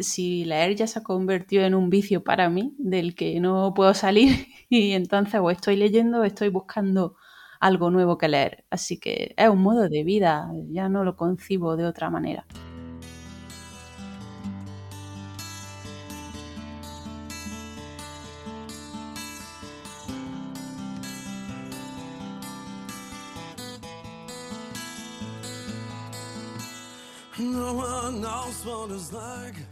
[0.00, 3.94] Si leer ya se ha convertido en un vicio para mí, del que no puedo
[3.94, 7.16] salir, y entonces o estoy leyendo o estoy buscando
[7.60, 8.64] algo nuevo que leer.
[8.70, 12.46] Así que es un modo de vida, ya no lo concibo de otra manera.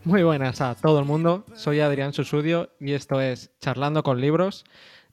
[0.04, 4.64] Muy buenas a todo el mundo, soy Adrián Susudio y esto es Charlando con Libros.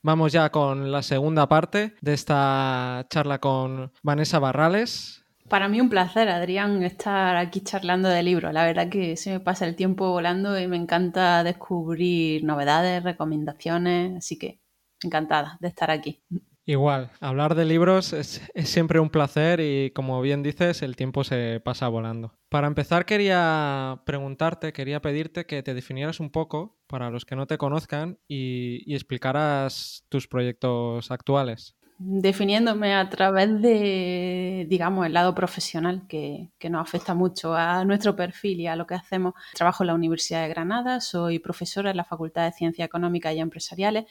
[0.01, 5.25] Vamos ya con la segunda parte de esta charla con Vanessa Barrales.
[5.49, 8.53] Para mí un placer, Adrián, estar aquí charlando de libros.
[8.53, 14.17] La verdad que se me pasa el tiempo volando y me encanta descubrir novedades, recomendaciones,
[14.17, 14.59] así que
[15.02, 16.21] encantada de estar aquí.
[16.66, 21.61] Igual, hablar de libros es, siempre un placer y como bien dices, el tiempo se
[21.63, 22.36] pasa volando.
[22.49, 27.45] Para empezar quería preguntarte, quería pedirte que te definieras un poco, para los que no
[27.45, 31.75] te conozcan, y, explicaras tus proyectos actuales.
[31.99, 38.16] Definiéndome a través de, digamos, el lado profesional que, que nos afecta mucho a nuestro
[38.16, 39.33] perfil y a lo que hacemos.
[39.53, 43.39] Trabajo en la Universidad de Granada, soy profesora en la Facultad de Ciencias Económicas y
[43.39, 44.05] Empresariales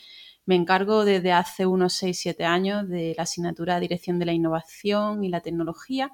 [0.46, 5.24] me encargo desde hace unos 6-7 años de la asignatura de Dirección de la Innovación
[5.24, 6.12] y la Tecnología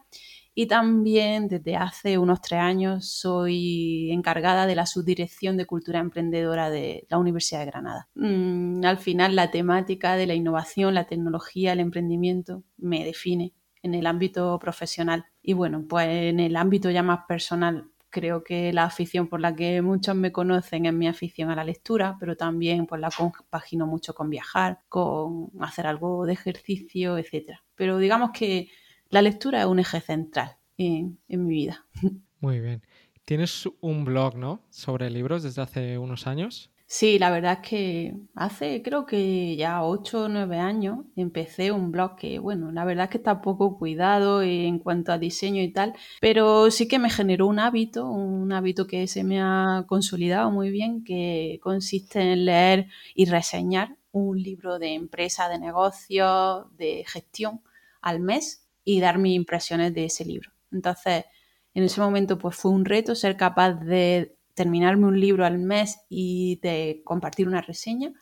[0.55, 6.70] y también desde hace unos 3 años soy encargada de la subdirección de Cultura Emprendedora
[6.70, 8.09] de la Universidad de Granada.
[8.14, 13.94] Mm, al final la temática de la innovación, la tecnología, el emprendimiento me define en
[13.94, 15.27] el ámbito profesional.
[15.42, 19.56] Y bueno, pues en el ámbito ya más personal creo que la afición por la
[19.56, 23.87] que muchos me conocen es mi afición a la lectura, pero también pues la compagino
[23.87, 27.59] mucho con viajar, con hacer algo de ejercicio, etc.
[27.75, 28.69] Pero digamos que
[29.12, 31.86] la lectura es un eje central en, en mi vida.
[32.41, 32.82] Muy bien.
[33.24, 34.62] Tienes un blog, ¿no?
[34.70, 36.70] Sobre libros desde hace unos años.
[36.86, 41.91] Sí, la verdad es que hace creo que ya 8 o 9 años empecé un
[41.91, 45.72] blog que, bueno, la verdad es que está poco cuidado en cuanto a diseño y
[45.72, 50.50] tal, pero sí que me generó un hábito, un hábito que se me ha consolidado
[50.50, 57.04] muy bien, que consiste en leer y reseñar un libro de empresa, de negocio, de
[57.06, 57.62] gestión
[58.03, 60.50] al mes y dar mis impresiones de ese libro.
[60.70, 61.25] Entonces,
[61.75, 66.00] en ese momento pues fue un reto ser capaz de terminarme un libro al mes
[66.09, 68.12] y de compartir una reseña.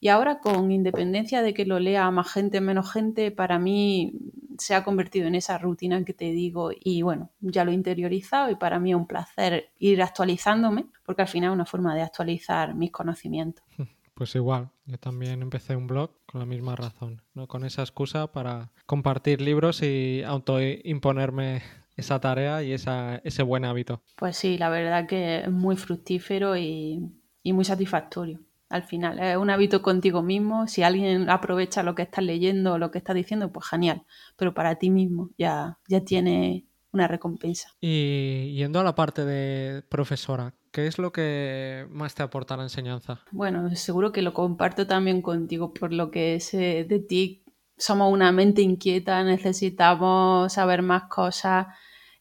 [0.00, 4.12] Y ahora, con independencia de que lo lea más gente, menos gente, para mí
[4.58, 8.50] se ha convertido en esa rutina que te digo y bueno, ya lo he interiorizado
[8.50, 12.02] y para mí es un placer ir actualizándome porque al final es una forma de
[12.02, 13.64] actualizar mis conocimientos.
[14.18, 17.46] Pues igual, yo también empecé un blog con la misma razón, ¿no?
[17.46, 21.62] con esa excusa para compartir libros y autoimponerme
[21.96, 24.02] esa tarea y ese buen hábito.
[24.16, 27.00] Pues sí, la verdad que es muy fructífero y,
[27.44, 28.40] muy satisfactorio.
[28.68, 30.66] Al final, es un hábito contigo mismo.
[30.66, 34.02] Si alguien aprovecha lo que estás leyendo o lo que estás diciendo, pues genial.
[34.36, 36.66] Pero para ti mismo ya, ya tiene
[36.98, 37.74] una recompensa.
[37.80, 42.64] Y yendo a la parte de profesora, ¿qué es lo que más te aporta la
[42.64, 43.20] enseñanza?
[43.30, 47.44] Bueno, seguro que lo comparto también contigo por lo que sé de ti.
[47.76, 51.68] Somos una mente inquieta, necesitamos saber más cosas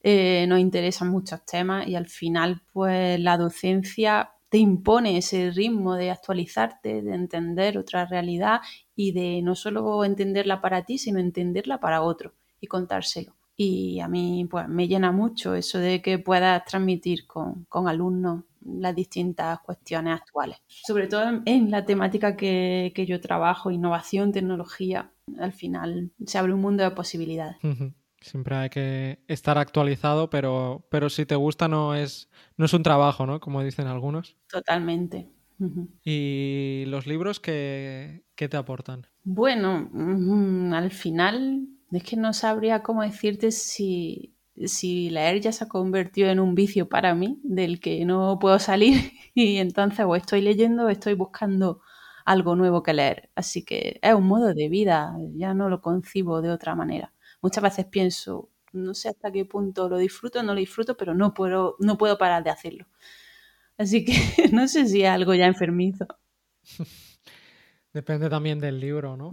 [0.10, 5.96] eh, nos interesan muchos temas y al final pues la docencia te impone ese ritmo
[5.96, 8.62] de actualizarte, de entender otra realidad
[8.96, 13.37] y de no solo entenderla para ti, sino entenderla para otro y contárselo.
[13.60, 18.96] Y a mí pues me llena mucho eso de que puedas transmitir con, alumnos las
[18.96, 20.60] distintas cuestiones actuales.
[20.68, 26.62] Sobre todo en, la temática que, yo trabajo, innovación, tecnología, al final se abre un
[26.62, 27.58] mundo de posibilidades.
[28.22, 32.84] Siempre hay que estar actualizado, pero, pero si te gusta no es, no es un
[32.84, 33.40] trabajo, ¿no?
[33.40, 34.38] Como dicen algunos.
[34.50, 35.30] Totalmente.
[36.04, 39.08] ¿Y los libros qué, te aportan?
[39.24, 39.90] Bueno,
[40.76, 46.30] al final es que no sabría cómo decirte si, si leer ya se ha convertido
[46.30, 50.86] en un vicio para mí, del que no puedo salir y entonces o estoy leyendo
[50.86, 51.82] o estoy buscando
[52.26, 53.30] algo nuevo que leer.
[53.36, 57.64] Así que es un modo de vida, ya no lo concibo de otra manera muchas
[57.64, 61.34] veces pienso, no sé hasta qué punto lo disfruto o no lo disfruto, pero no
[61.34, 62.88] puedo, no puedo parar de hacerlo.
[63.78, 64.14] Así que
[64.54, 66.08] no sé si es algo ya enfermizo.
[67.94, 69.32] Depende también del libro, ¿no?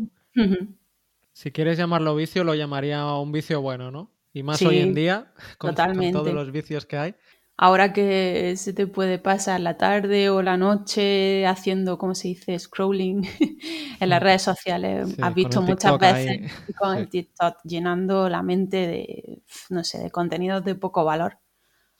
[1.34, 4.12] Si quieres llamarlo vicio, lo llamaría un vicio bueno, ¿no?
[4.32, 7.14] Y más hoy en día, con todos los vicios que hay.
[7.56, 12.56] Ahora que se te puede pasar la tarde o la noche haciendo, ¿cómo se dice?,
[12.58, 13.24] scrolling
[14.00, 14.24] en las mm.
[14.24, 15.16] redes sociales.
[15.20, 20.64] Has visto muchas veces con el TikTok llenando la mente de, no sé, de contenidos
[20.64, 21.38] de poco valor.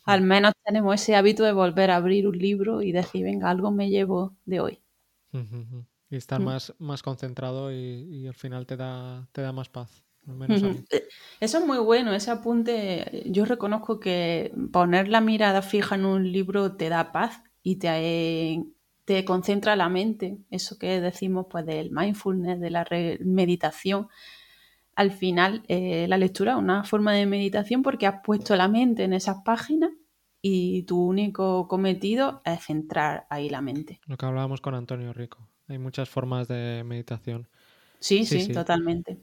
[0.05, 3.73] al menos tenemos ese hábito de volver a abrir un libro y decir, venga, algo
[3.73, 4.83] me llevo de hoy.
[6.15, 6.45] Y estar mm.
[6.45, 10.05] más, más concentrado y, al final te da, te da más paz.
[10.49, 11.09] Eh,
[11.41, 13.25] eso es muy bueno, ese apunte.
[13.27, 18.65] Yo reconozco que poner la mirada fija en un libro te da paz y te,
[19.05, 20.39] te concentra la mente.
[20.51, 22.87] Eso que decimos pues del mindfulness, de la
[23.21, 24.09] meditación.
[24.95, 29.03] Al final, eh, la lectura es una forma de meditación porque has puesto la mente
[29.03, 29.91] en esas páginas
[30.41, 34.01] y tu único cometido es centrar ahí la mente.
[34.07, 35.49] Lo que hablábamos con Antonio Rico.
[35.69, 37.49] Hay muchas formas de meditación.
[38.01, 39.19] Sí, sí, totalmente.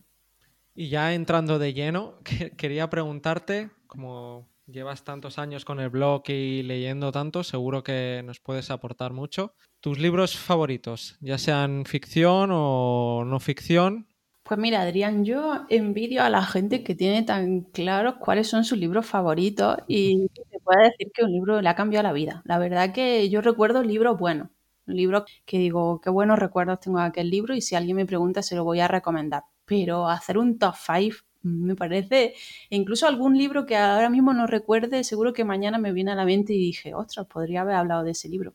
[0.73, 2.19] Y ya entrando de lleno,
[2.57, 8.39] quería preguntarte, como llevas tantos años con el blog y leyendo tanto, seguro que nos
[8.39, 9.53] puedes aportar mucho.
[9.81, 14.07] ¿Tus libros favoritos, ya sean ficción o no ficción?
[14.43, 18.77] Pues mira, Adrián, yo envidio a la gente que tiene tan claros cuáles son sus
[18.77, 22.41] libros favoritos y te puede decir que un libro le ha cambiado la vida.
[22.45, 24.49] La verdad que yo recuerdo libros buenos,
[24.87, 28.05] un libro que digo, qué buenos recuerdos tengo de aquel libro y si alguien me
[28.05, 29.43] pregunta se lo voy a recomendar.
[29.65, 32.35] Pero hacer un top 5 me parece,
[32.69, 36.25] incluso algún libro que ahora mismo no recuerde, seguro que mañana me viene a la
[36.25, 38.53] mente y dije, ostras, podría haber hablado de ese libro.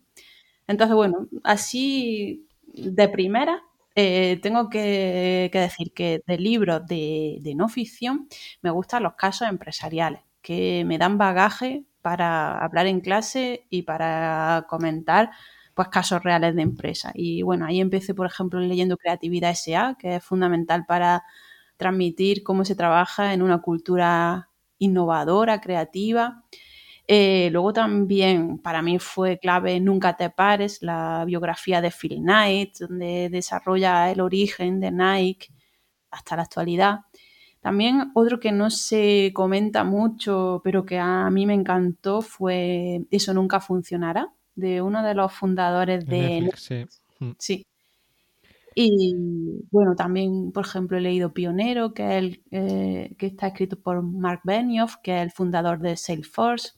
[0.69, 3.63] Entonces, bueno, así de primera,
[3.95, 8.29] eh, tengo que, decir que de libros de no ficción
[8.63, 14.67] me gustan los casos empresariales, que me dan bagaje para hablar en clase y para
[14.69, 15.31] comentar
[15.77, 17.13] pues casos reales de empresa.
[17.15, 21.25] Y bueno, ahí empecé, por ejemplo, leyendo Creatividad SA, que es fundamental para
[21.77, 26.45] transmitir cómo se trabaja en una cultura innovadora, creativa.
[27.09, 32.79] Eh, luego también para mí fue clave Nunca te pares, la biografía de Phil Knight,
[32.81, 35.49] donde desarrolla el origen de Nike
[36.11, 37.01] hasta la actualidad.
[37.61, 43.35] También otro que no se comenta mucho, pero que a mí me encantó fue Eso
[43.35, 47.03] nunca funcionará, de uno de los fundadores de Netflix.
[47.21, 47.31] Mm.
[47.39, 47.67] Sí.
[48.79, 49.15] Y
[49.71, 54.03] bueno, también, por ejemplo, he leído Pionero, que, es el, eh, que está escrito por
[54.03, 56.73] Mark Benioff, que es el fundador de Salesforce.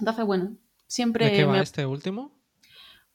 [0.00, 0.56] Entonces, bueno,
[0.88, 1.26] siempre...
[1.26, 2.32] ¿De qué va este último?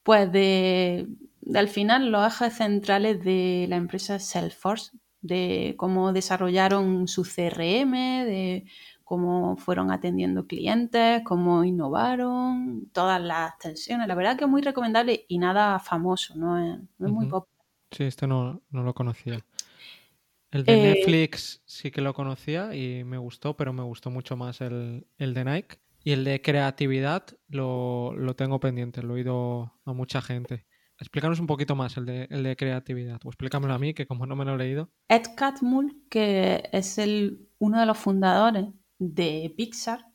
[0.02, 1.06] Pues de,
[1.42, 7.92] de, al final los ejes centrales de la empresa Salesforce, de cómo desarrollaron su CRM,
[8.24, 8.64] de
[9.08, 14.06] cómo fueron atendiendo clientes, cómo innovaron, todas las tensiones.
[14.06, 17.64] La verdad que es muy recomendable y nada famoso, no es, muy popular.
[17.90, 19.40] Sí, este no, lo conocía.
[20.50, 24.36] El de eh, Netflix sí que lo conocía y me gustó, pero me gustó mucho
[24.36, 25.78] más el, de Nike.
[26.04, 30.66] Y el de creatividad lo, tengo pendiente, lo he oído a mucha gente.
[30.98, 34.26] Explícanos un poquito más el de, el de creatividad, o explícamelo a mí, que como
[34.26, 34.90] no me lo he leído.
[35.08, 38.66] Ed Catmull, que es el, uno de los fundadores
[38.98, 40.06] de Pixar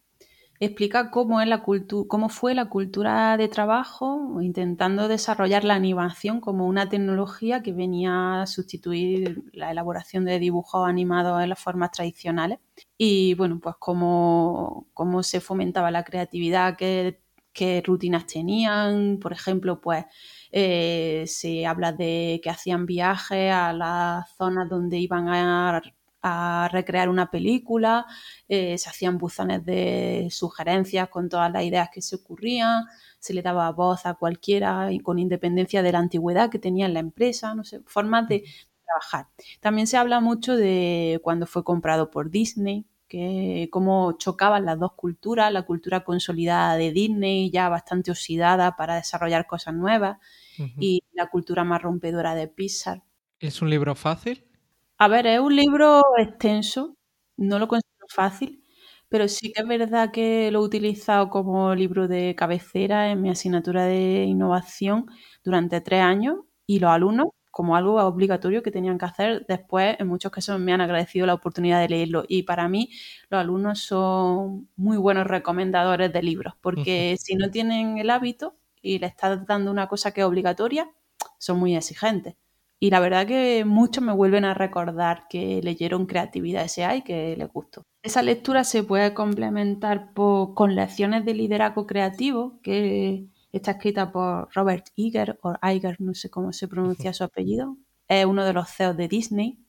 [0.65, 1.63] explica cómo, es la
[2.07, 8.41] cómo fue la cultura de trabajo intentando desarrollar la animación como una tecnología que venía
[8.41, 12.59] a sustituir la elaboración de dibujos animados en las formas tradicionales.
[12.97, 17.19] Y bueno, pues cómo, cómo se fomentaba la creatividad, qué,
[17.51, 20.05] qué rutinas tenían, por ejemplo, pues
[20.51, 25.81] eh, se habla de que hacían viajes a las zonas donde iban a
[26.23, 28.05] a recrear una película,
[28.47, 32.85] eh, se hacían buzones de sugerencias con todas las ideas que se ocurrían,
[33.19, 36.93] se le daba voz a cualquiera y con independencia de la antigüedad que tenía en
[36.93, 38.45] la empresa, no sé, formas de
[38.85, 39.27] trabajar.
[39.59, 44.93] También se habla mucho de cuando fue comprado por Disney, que cómo chocaban las dos
[44.93, 50.17] culturas, la cultura consolidada de Disney, ya bastante oxidada para desarrollar cosas nuevas,
[50.79, 53.03] y la cultura más rompedora de Pixar.
[53.39, 54.45] ¿Es un libro fácil?
[54.99, 56.95] A ver, es un libro extenso,
[57.35, 58.63] no lo considero fácil,
[59.09, 63.29] pero sí que es verdad que lo he utilizado como libro de cabecera en mi
[63.29, 65.07] asignatura de innovación
[65.43, 70.07] durante tres años y los alumnos, como algo obligatorio que tenían que hacer, después en
[70.07, 72.89] muchos casos me han agradecido la oportunidad de leerlo y para mí
[73.29, 78.99] los alumnos son muy buenos recomendadores de libros, porque si no tienen el hábito y
[78.99, 80.89] le estás dando una cosa que es obligatoria,
[81.39, 82.35] son muy exigentes.
[82.83, 86.97] Y la verdad que muchos me vuelven a recordar que leyeron Creatividad S.A.
[86.97, 87.85] y que les gustó.
[88.01, 94.87] Esa lectura se puede complementar con lecciones de liderazgo creativo, que está escrita por Robert
[94.97, 97.77] Iger, o Iger, no sé cómo se pronuncia su apellido.
[98.09, 99.59] Es uno de los CEOs de Disney.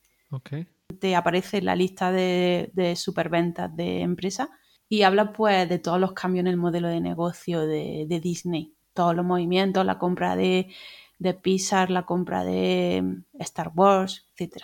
[0.99, 4.49] Te aparece en la lista de, de superventas de empresas
[4.88, 8.75] y habla pues de todos los cambios en el modelo de negocio de Disney.
[8.92, 10.68] Todos los movimientos, la compra de
[11.25, 14.62] de Pixar, la compra de mm, Star Wars, etc.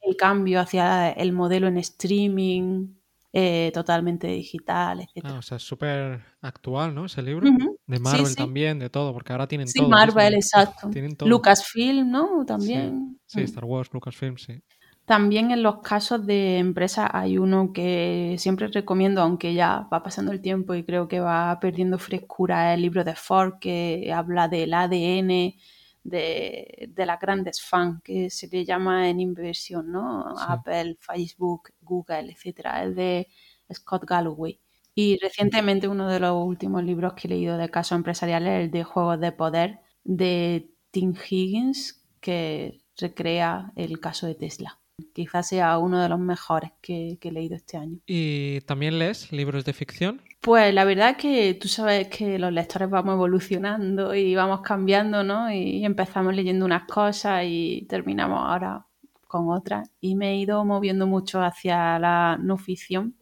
[0.00, 2.88] El cambio hacia el modelo en streaming,
[3.32, 5.24] eh, totalmente digital, etc.
[5.24, 7.04] Ah, o sea, es súper actual, ¿no?
[7.04, 7.48] Ese libro.
[7.86, 9.84] De Marvel también, de todo, porque ahora tienen todo.
[9.84, 10.90] Sí, Marvel, exacto.
[11.24, 12.44] Lucasfilm, ¿no?
[12.44, 13.20] También.
[13.26, 14.60] Sí, Star Wars, Lucasfilm, sí.
[15.04, 20.30] También en los casos de empresas hay uno que siempre recomiendo, aunque ya va pasando
[20.30, 24.72] el tiempo y creo que va perdiendo frescura, el libro de Ford que habla del
[24.72, 25.54] ADN
[26.02, 30.34] de, las grandes fans, que se le llama en inversión, ¿no?
[30.38, 32.84] Apple, Facebook, Google, etcétera.
[32.84, 33.28] Es de
[33.72, 34.60] Scott Galloway.
[34.94, 38.70] Y recientemente uno de los últimos libros que he leído de casos empresariales es el
[38.70, 44.80] de Juegos de Poder de Tim Higgins, que recrea el caso de Tesla
[45.12, 47.98] quizás sea uno de los mejores que, he leído este año.
[48.06, 50.22] ¿Y también lees libros de ficción?
[50.42, 55.22] Pues la verdad es que tú sabes que los lectores vamos evolucionando y vamos cambiando,
[55.22, 55.52] ¿no?
[55.52, 58.86] Y empezamos leyendo unas cosas y terminamos ahora
[59.26, 59.90] con otras.
[60.00, 63.16] Y me he ido moviendo mucho hacia la no ficción.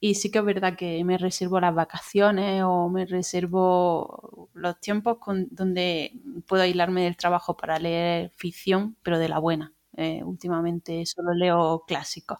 [0.00, 5.18] Y sí que es verdad que me reservo las vacaciones o me reservo los tiempos
[5.18, 6.12] con, donde
[6.46, 9.74] puedo aislarme del trabajo para leer ficción, pero de la buena.
[9.96, 12.38] Eh, últimamente solo leo clásicos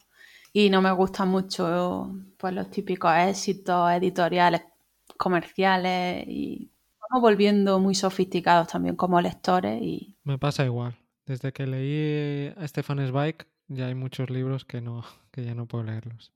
[0.53, 4.63] y no me gustan mucho pues, los típicos éxitos editoriales
[5.17, 6.71] comerciales y
[7.11, 9.81] vamos volviendo muy sofisticados también como lectores.
[9.83, 10.97] y Me pasa igual.
[11.27, 15.67] Desde que leí a Stefan Zweig ya hay muchos libros que, no, que ya no
[15.67, 16.33] puedo leerlos.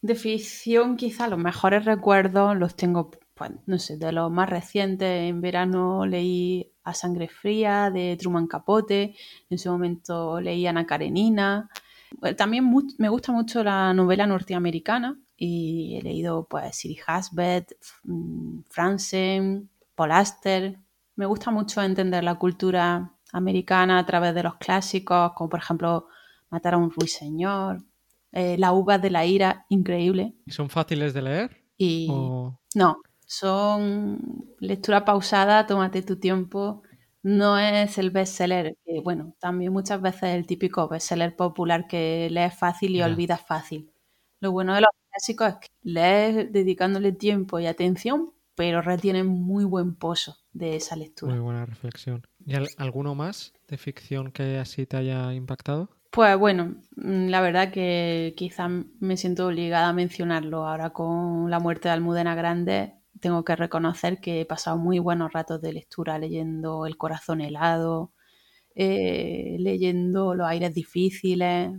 [0.00, 5.28] De ficción quizá los mejores recuerdos los tengo, pues, no sé, de los más recientes.
[5.28, 9.16] En verano leí a Sangre Fría de Truman Capote,
[9.50, 11.68] en su momento leí Ana Karenina.
[12.36, 19.70] También me gusta mucho la novela norteamericana y he leído pues Siri Hasbet, mm, Franzen,
[19.94, 20.78] Paul Aster.
[21.16, 26.08] Me gusta mucho entender la cultura americana a través de los clásicos, como por ejemplo
[26.50, 27.82] Matar a un ruiseñor,
[28.30, 30.34] eh, La uva de la ira, increíble.
[30.46, 31.64] ¿Y son fáciles de leer?
[31.78, 32.08] Y...
[32.74, 36.82] No, son lectura pausada, tómate tu tiempo.
[37.22, 42.28] No es el bestseller, que bueno, también muchas veces es el típico bestseller popular que
[42.30, 43.92] lees fácil y olvidas fácil.
[44.40, 49.64] Lo bueno de los clásicos es que lees dedicándole tiempo y atención, pero retienen muy
[49.64, 51.32] buen pozo de esa lectura.
[51.32, 52.26] Muy buena reflexión.
[52.44, 55.90] ¿Y alguno más de ficción que así te haya impactado?
[56.10, 61.60] Pues bueno, mm, la verdad que quizás me siento obligada a mencionarlo ahora con la
[61.60, 66.18] muerte de Almudena Grande tengo que reconocer que he pasado muy buenos ratos de lectura
[66.18, 68.12] leyendo El corazón helado,
[68.74, 71.70] eh, leyendo Los aires difíciles.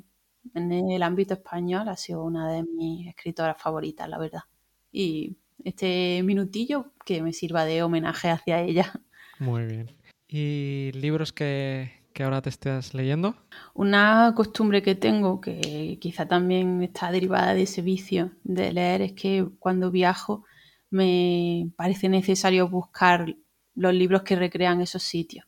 [0.55, 4.43] En el ámbito español ha sido una de mis escritoras favoritas, la verdad.
[4.91, 5.35] Y
[5.65, 8.93] este minutillo que me sirva de homenaje hacia ella.
[9.39, 9.91] Muy bien.
[10.29, 13.35] ¿Y libros que, que ahora te estás leyendo?
[13.73, 19.12] Una costumbre que tengo, que quizá también está derivada de ese vicio de leer, es
[19.12, 20.45] que cuando viajo
[20.93, 23.35] me parece necesario buscar
[23.75, 25.45] los libros que recrean esos sitios.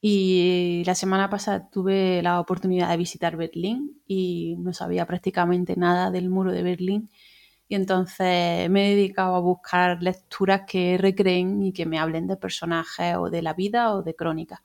[0.00, 6.10] Y la semana pasada tuve la oportunidad de visitar Berlín y no sabía prácticamente nada
[6.10, 7.10] del muro de Berlín.
[7.68, 12.36] Y entonces me he dedicado a buscar lecturas que recreen y que me hablen de
[12.36, 14.60] personajes o de la vida o de crónicas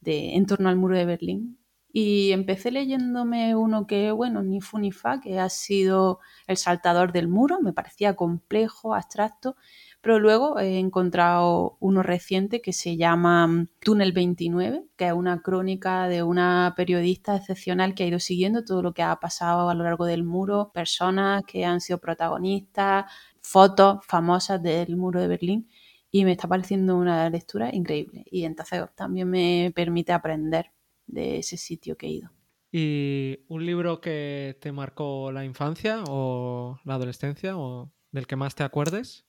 [0.00, 1.58] de, en torno al muro de Berlín.
[1.92, 7.12] Y empecé leyéndome uno que, bueno, ni fu ni fa, que ha sido El saltador
[7.12, 9.56] del muro, me parecía complejo, abstracto,
[10.00, 15.40] pero luego he encontrado uno reciente que se llama mm, Túnel 29, que es una
[15.42, 19.74] crónica de una periodista excepcional que ha ido siguiendo todo lo que ha pasado a
[19.74, 23.06] lo largo del muro, personas que han sido protagonistas,
[23.42, 25.68] fotos famosas del muro de Berlín
[26.10, 28.24] y me está pareciendo una lectura increíble.
[28.30, 30.70] Y entonces también me permite aprender
[31.08, 32.30] de ese sitio que he ido.
[32.70, 38.54] ¿Y un libro que te marcó la infancia o la adolescencia o del que más
[38.54, 39.24] te acuerdes?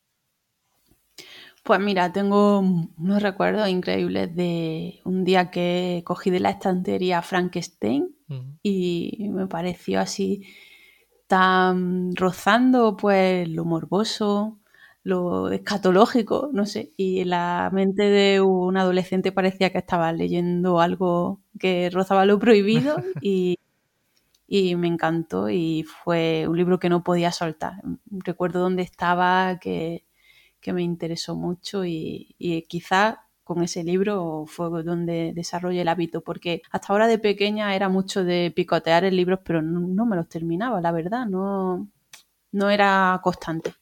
[1.64, 8.16] Pues mira, tengo unos recuerdos increíbles de un día que cogí de la estantería Frankenstein
[8.62, 10.44] y me pareció así
[11.28, 14.59] tan rozando pues lo morboso,
[15.10, 21.42] lo escatológico, no sé, y la mente de un adolescente parecía que estaba leyendo algo
[21.60, 23.58] que rozaba lo prohibido y,
[24.78, 27.74] me encantó y fue un libro que no podía soltar.
[28.10, 30.06] Recuerdo dónde estaba, que,
[30.68, 36.62] me interesó mucho y, y quizás con ese libro fue donde desarrollé el hábito, porque
[36.72, 40.30] hasta ahora de pequeña era mucho de picotear en libros, pero no, no me los
[40.30, 41.88] terminaba, la verdad, no,
[42.52, 43.74] no era constante.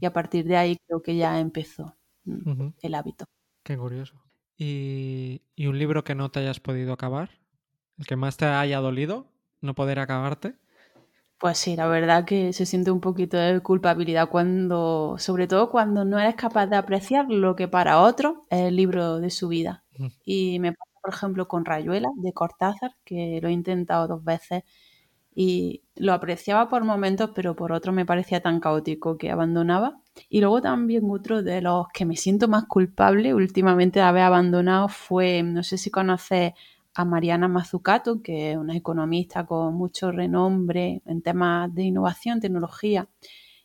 [0.00, 3.26] Y a partir de ahí creo que ya empezó mm, el hábito.
[3.62, 4.14] Qué curioso.
[4.56, 7.30] ¿Y, un libro que no te hayas podido acabar?
[7.98, 9.26] ¿El que más te haya dolido
[9.60, 10.54] no poder acabarte?
[11.38, 16.04] Pues sí, la verdad que se siente un poquito de culpabilidad cuando, sobre todo cuando
[16.04, 19.84] no eres capaz de apreciar lo que para otro es el libro de su vida.
[20.24, 24.62] Y me pasa, por ejemplo, con Rayuela de Cortázar, que lo he intentado dos veces
[25.34, 30.00] y lo apreciaba por momentos, pero por otros me parecía tan caótico que abandonaba.
[30.28, 34.88] Y luego también otro de los que me siento más culpable últimamente de haber abandonado
[34.88, 36.52] fue, no sé si conoces
[36.94, 43.08] a Mariana Mazzucato, que es una economista con mucho renombre en temas de innovación, tecnología,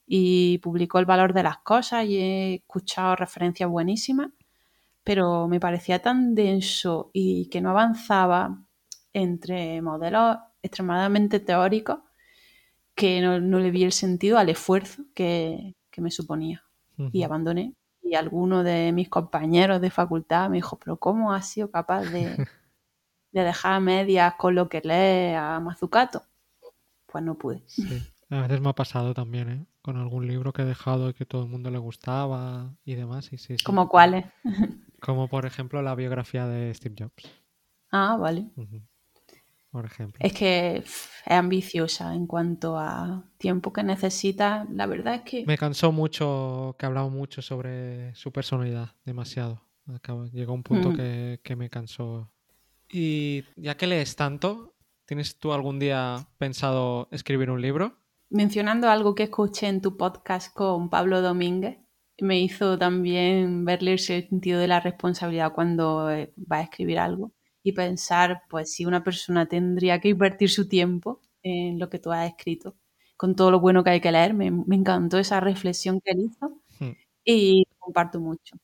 [0.08, 4.32] y publicó El valor de las cosas y he escuchado referencias buenísimas,
[5.04, 8.60] pero me parecía tan denso y que no avanzaba
[9.14, 12.00] entre modelos extremadamente teóricos
[12.96, 16.64] que no, le vi el sentido al esfuerzo que, me suponía.
[17.12, 17.74] Y abandoné.
[18.02, 22.36] Y alguno de mis compañeros de facultad me dijo, pero ¿cómo has sido capaz de,
[23.32, 26.24] de dejar a medias con lo que lee a Mazucato?
[27.06, 27.64] Pues no pude.
[28.30, 29.66] A veces me ha pasado también, ¿eh?
[29.82, 33.26] Con algún libro que he dejado y que todo el mundo le gustaba y demás.
[33.26, 34.26] Sí, sí, ¿Como cuáles?
[35.02, 37.30] Como por ejemplo la biografía de Steve Jobs.
[37.92, 38.52] Ah, vale
[39.72, 40.18] por ejemplo.
[40.20, 44.66] Es que es ambiciosa en cuanto a tiempo que necesita.
[44.72, 45.46] La verdad es que...
[45.46, 49.62] Me cansó mucho que hablaba mucho sobre su personalidad, demasiado.
[50.32, 50.96] Llegó un punto mm.
[50.96, 52.32] que, que me cansó.
[52.92, 57.96] Y ya que lees tanto, ¿tienes tú algún día pensado escribir un libro?
[58.30, 61.80] Mencionando algo que escuché en tu podcast con Pablo Domínguez,
[62.20, 67.32] me hizo también verle el sentido de la responsabilidad cuando eh, va a escribir algo
[67.64, 72.12] y pensar, pues, si una persona tendría que invertir su tiempo en lo que tú
[72.12, 72.76] has escrito,
[73.18, 74.34] con todo lo bueno que hay que leer.
[74.34, 76.50] Me, encantó esa reflexión que él hizo
[76.80, 76.92] hmm.
[77.26, 78.56] y comparto mucho.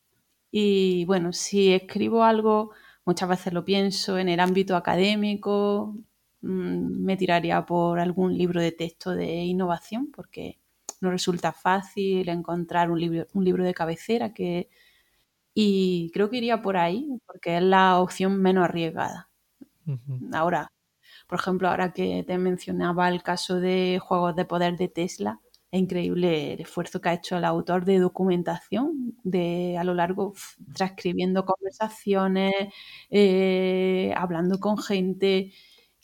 [0.52, 2.72] Y bueno, si escribo algo,
[3.06, 5.96] muchas veces lo pienso en el ámbito académico,
[6.42, 10.60] mm, me tiraría por algún libro de texto de innovación, porque
[11.02, 14.70] no resulta fácil encontrar un libro, un libro de cabecera que
[15.56, 19.30] y creo que iría por ahí, porque es la opción menos arriesgada.
[20.34, 20.74] Ahora,
[21.28, 25.40] por ejemplo, ahora que te mencionaba el caso de Juegos de Poder de Tesla,
[25.72, 30.34] es increíble el esfuerzo que ha hecho el autor de documentación de a lo largo
[30.76, 32.54] transcribiendo conversaciones,
[33.10, 35.54] eh, hablando con gente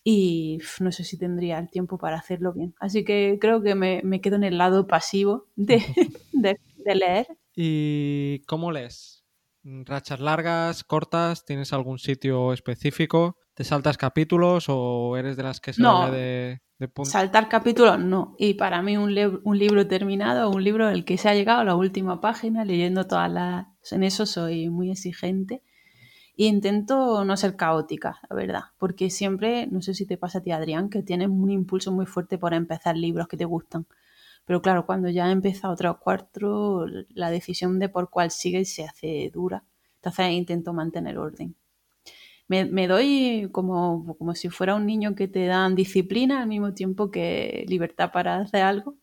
[0.03, 2.73] y no sé si tendría el tiempo para hacerlo bien.
[2.79, 5.83] Así que creo que me, quedo en el lado pasivo de,
[6.33, 7.27] de leer.
[7.55, 9.20] ¿Y cómo lees?
[9.63, 11.45] Rachas largas, cortas?
[11.45, 13.37] ¿Tienes algún sitio específico?
[13.53, 18.35] ¿Te saltas capítulos o eres de las que se no, de, de Saltar capítulos no.
[18.39, 21.65] Y para mí un, un libro terminado, un libro el que se ha llegado a
[21.65, 23.67] la última página, leyendo todas las...
[23.91, 25.61] En eso soy muy exigente.
[26.37, 28.63] E intento no ser caótica, la verdad.
[28.79, 32.05] Porque siempre, no sé si te pasa a ti, Adrián, que tienes un impulso muy
[32.05, 33.85] fuerte por empezar libros que te gustan.
[34.45, 38.83] Pero claro, cuando ya he empezado o cuatro, la decisión de por cuál sigue se
[38.83, 39.63] hace dura.
[39.95, 41.55] Entonces intento mantener orden.
[42.47, 47.09] Me, doy como, como si fuera un niño que te dan disciplina al mismo tiempo
[47.09, 48.97] que libertad para hacer algo.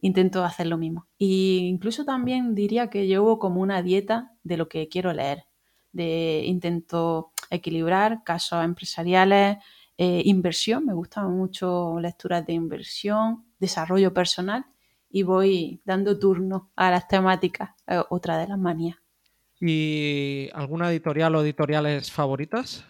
[0.00, 1.08] Intento hacer lo mismo.
[1.16, 5.44] Y incluso también diría que llevo como una dieta de lo que quiero leer.
[5.92, 9.58] De intento equilibrar casos empresariales,
[9.96, 14.66] eh, inversión, me gustan mucho lecturas de inversión, desarrollo personal
[15.12, 18.96] y voy dando turno a las temáticas, eh, otra de las manías.
[19.60, 22.84] ¿Y alguna editorial o editoriales favoritas?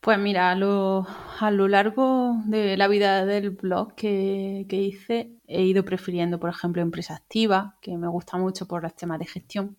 [0.00, 1.06] Pues mira, a lo,
[1.40, 6.50] a lo largo de la vida del blog que, que, hice, he ido prefiriendo, por
[6.50, 9.76] ejemplo, Empresa Activa, que me gusta mucho por los temas de gestión.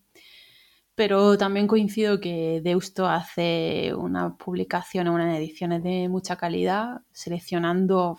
[0.94, 8.18] Pero también coincido que Deusto hace unas publicaciones, unas ediciones de mucha calidad, seleccionando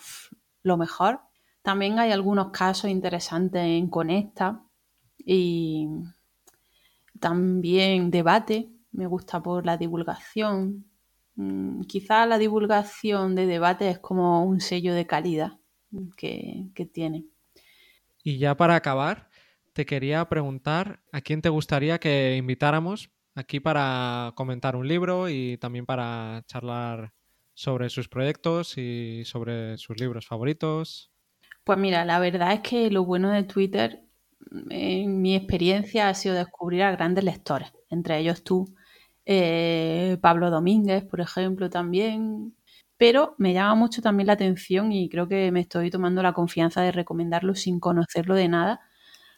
[0.64, 1.22] lo mejor
[1.62, 4.64] también hay algunos casos interesantes en Conecta
[5.18, 5.88] y
[7.20, 8.70] también debate.
[8.92, 10.86] Me gusta por la divulgación.
[11.36, 15.60] Mm, quizá la divulgación de debate es como un sello de calidad
[16.18, 17.26] que, que tiene.
[18.24, 19.30] Y ya para acabar,
[19.74, 25.58] te quería preguntar a quién te gustaría que invitáramos aquí para comentar un libro y
[25.58, 27.14] también para charlar
[27.54, 31.11] sobre sus proyectos y sobre sus libros favoritos.
[31.72, 34.04] Pues mira, la verdad es que lo bueno de Twitter,
[34.70, 38.76] en mi experiencia, ha sido descubrir a grandes lectores, entre ellos tú,
[39.26, 42.58] eh, Pablo Domínguez, por ejemplo, también.
[42.98, 46.82] Pero me llama mucho también la atención y creo que me estoy tomando la confianza
[46.82, 48.82] de recomendarlo sin conocerlo de nada.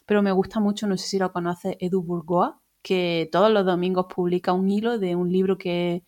[0.06, 4.06] Pero me gusta mucho, no sé si lo conoce, Edu Burgoa, que todos los domingos
[4.12, 6.02] publica un hilo de un libro que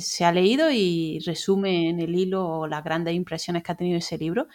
[0.00, 4.18] se ha leído y resume en el hilo las grandes impresiones que ha tenido ese
[4.18, 4.46] libro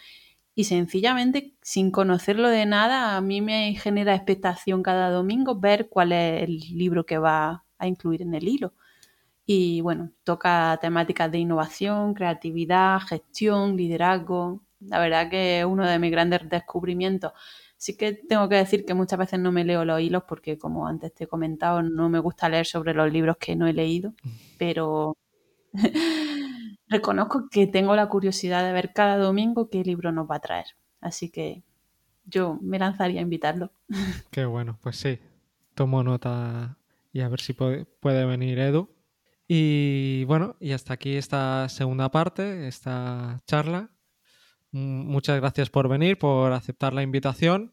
[0.60, 6.12] y sencillamente, sin conocerlo de nada, a mí me genera expectación cada domingo ver cuál
[6.12, 8.74] es el libro que va a incluir en el hilo.
[9.46, 14.62] Y bueno, toca temáticas de innovación, creatividad, gestión, liderazgo.
[14.80, 17.32] La verdad que es uno de mis grandes descubrimientos.
[17.78, 20.86] Sí que tengo que decir que muchas veces no me leo los hilos porque, como
[20.86, 24.12] antes te he comentado, no me gusta leer sobre los libros que no he leído,
[24.58, 25.16] pero
[26.90, 30.66] reconozco que tengo la curiosidad de ver cada domingo qué libro nos va a traer.
[31.00, 31.62] Así que
[32.26, 33.72] yo me lanzaría a invitarlo.
[34.30, 35.18] Qué bueno, pues sí.
[35.74, 36.76] Tomo nota
[37.12, 38.90] y a ver si puede, puede venir Edu.
[39.48, 43.90] Y bueno, y hasta aquí esta segunda parte, esta charla.
[44.70, 47.72] Muchas gracias por venir, por aceptar la invitación.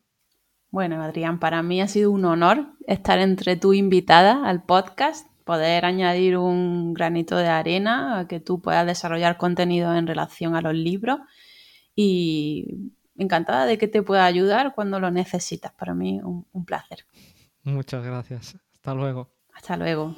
[0.71, 5.86] Bueno, Adrián, para mí ha sido un honor estar entre tu invitada al podcast poder
[5.86, 10.75] añadir un granito de arena a que tú puedas desarrollar contenido en relación a los
[10.75, 11.19] libros
[11.95, 15.71] y encantada de que te pueda ayudar cuando lo necesitas.
[15.71, 17.05] Para mí un, un placer.
[17.63, 18.57] Muchas gracias.
[18.73, 19.31] Hasta luego.
[19.53, 20.13] Hasta luego.